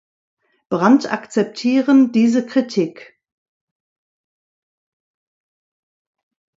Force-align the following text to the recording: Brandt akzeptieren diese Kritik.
Brandt 0.69 1.13
akzeptieren 1.13 2.11
diese 2.11 2.43
Kritik. 2.47 3.19